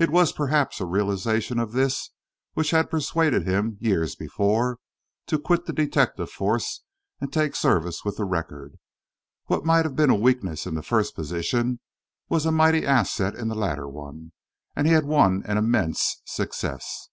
[0.00, 2.10] It was, perhaps, a realisation of this
[2.54, 4.78] which had persuaded him, years before,
[5.28, 6.82] to quit the detective force
[7.20, 8.80] and take service with the Record.
[9.46, 11.78] What might have been a weakness in the first position,
[12.28, 14.32] was a mighty asset in the latter one,
[14.74, 17.08] and he had won an immense success.